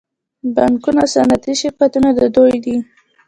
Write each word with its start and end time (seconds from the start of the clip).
بانکونه 0.55 1.01
او 1.05 1.11
صنعتي 1.13 1.53
شرکتونه 1.61 2.09
د 2.19 2.21
دوی 2.35 2.55
دي 2.65 2.77